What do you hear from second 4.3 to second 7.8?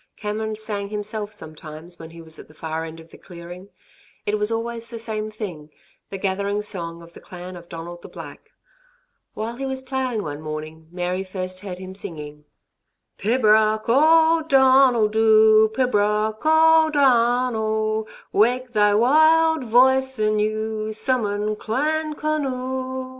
was always the same thing the gathering song of the Clan of